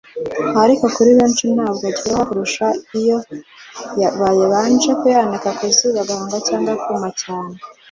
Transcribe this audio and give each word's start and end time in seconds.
ariko 0.63 0.83
kuri 0.95 1.11
benshi 1.17 1.43
ngo 1.51 1.61
aryoha 1.89 2.21
kurushaho 2.29 2.75
iyo 2.99 3.17
babanje 4.41 4.91
kuyanika 4.99 5.47
ku 5.57 5.63
zuba 5.77 5.99
agahonga 6.03 6.37
cyangwa 6.47 6.71
akuma 6.77 7.09
cyane 7.21 7.55